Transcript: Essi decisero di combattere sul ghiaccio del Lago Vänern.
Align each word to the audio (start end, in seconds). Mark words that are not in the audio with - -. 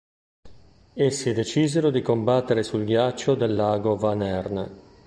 Essi 0.95 1.31
decisero 1.31 1.91
di 1.91 2.01
combattere 2.01 2.63
sul 2.63 2.85
ghiaccio 2.85 3.35
del 3.35 3.53
Lago 3.53 3.95
Vänern. 3.97 4.77